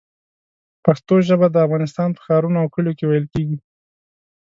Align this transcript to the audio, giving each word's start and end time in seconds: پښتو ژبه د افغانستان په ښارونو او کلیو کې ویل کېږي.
پښتو 0.85 1.15
ژبه 1.27 1.47
د 1.51 1.57
افغانستان 1.65 2.09
په 2.13 2.21
ښارونو 2.25 2.57
او 2.61 2.67
کلیو 2.75 2.97
کې 2.99 3.05
ویل 3.07 3.25
کېږي. 3.33 3.57